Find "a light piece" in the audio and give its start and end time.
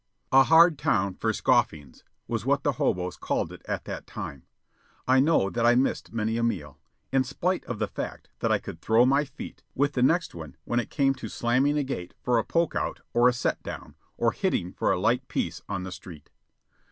14.91-15.61